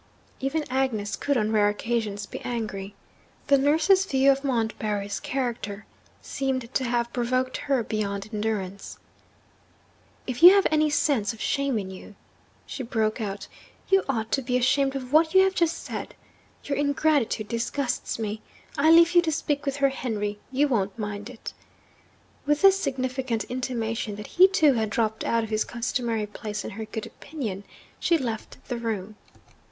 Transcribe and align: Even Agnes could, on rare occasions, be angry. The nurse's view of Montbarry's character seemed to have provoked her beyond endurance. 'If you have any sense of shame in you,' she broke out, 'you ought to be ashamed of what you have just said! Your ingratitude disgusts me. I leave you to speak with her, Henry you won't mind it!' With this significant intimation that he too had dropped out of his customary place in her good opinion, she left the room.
Even 0.39 0.65
Agnes 0.67 1.15
could, 1.15 1.37
on 1.37 1.51
rare 1.51 1.69
occasions, 1.69 2.25
be 2.25 2.39
angry. 2.39 2.95
The 3.45 3.57
nurse's 3.59 4.03
view 4.03 4.31
of 4.31 4.43
Montbarry's 4.43 5.19
character 5.19 5.85
seemed 6.23 6.73
to 6.73 6.83
have 6.85 7.13
provoked 7.13 7.57
her 7.57 7.83
beyond 7.83 8.27
endurance. 8.33 8.97
'If 10.25 10.41
you 10.41 10.55
have 10.55 10.65
any 10.71 10.89
sense 10.89 11.33
of 11.33 11.39
shame 11.39 11.77
in 11.77 11.91
you,' 11.91 12.15
she 12.65 12.81
broke 12.81 13.21
out, 13.21 13.47
'you 13.89 14.03
ought 14.09 14.31
to 14.31 14.41
be 14.41 14.57
ashamed 14.57 14.95
of 14.95 15.13
what 15.13 15.35
you 15.35 15.41
have 15.43 15.53
just 15.53 15.83
said! 15.83 16.15
Your 16.63 16.79
ingratitude 16.79 17.47
disgusts 17.47 18.17
me. 18.17 18.41
I 18.79 18.89
leave 18.89 19.11
you 19.13 19.21
to 19.21 19.31
speak 19.31 19.67
with 19.67 19.75
her, 19.75 19.89
Henry 19.89 20.39
you 20.51 20.67
won't 20.67 20.97
mind 20.97 21.29
it!' 21.29 21.53
With 22.47 22.63
this 22.63 22.79
significant 22.79 23.43
intimation 23.43 24.15
that 24.15 24.25
he 24.25 24.47
too 24.47 24.73
had 24.73 24.89
dropped 24.89 25.23
out 25.23 25.43
of 25.43 25.51
his 25.51 25.63
customary 25.63 26.25
place 26.25 26.65
in 26.65 26.71
her 26.71 26.85
good 26.85 27.05
opinion, 27.05 27.65
she 27.99 28.17
left 28.17 28.57
the 28.67 28.77
room. 28.77 29.15